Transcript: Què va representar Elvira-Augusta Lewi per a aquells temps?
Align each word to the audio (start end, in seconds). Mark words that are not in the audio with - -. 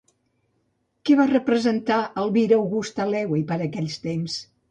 Què 1.09 1.17
va 1.19 1.27
representar 1.31 1.99
Elvira-Augusta 2.23 3.07
Lewi 3.13 3.45
per 3.53 3.59
a 3.59 3.63
aquells 3.67 4.01
temps? 4.09 4.43